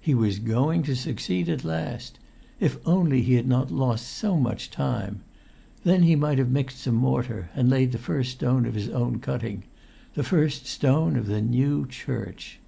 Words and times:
He 0.00 0.14
was 0.14 0.38
going 0.38 0.84
to 0.84 0.94
succeed 0.94 1.48
at 1.48 1.64
last! 1.64 2.20
If 2.60 2.78
only 2.86 3.22
he 3.22 3.34
had 3.34 3.48
not 3.48 3.68
lost 3.72 4.06
so 4.06 4.36
much 4.36 4.70
time! 4.70 5.22
Then 5.82 6.04
he 6.04 6.14
might 6.14 6.38
have 6.38 6.52
mixed 6.52 6.78
some 6.78 6.94
mortar 6.94 7.50
and 7.52 7.68
laid 7.68 7.90
the 7.90 7.98
first 7.98 8.30
stone 8.30 8.64
of 8.64 8.74
his 8.74 8.88
own 8.88 9.18
cutting—the 9.18 10.22
first 10.22 10.66
stone 10.66 11.16
of 11.16 11.26
the 11.26 11.42
new 11.42 11.84
church! 11.84 12.60